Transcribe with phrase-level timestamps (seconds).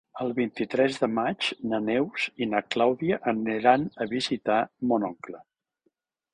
[0.25, 4.59] El vint-i-tres de maig na Neus i na Clàudia aniran a visitar
[4.95, 5.47] mon oncle.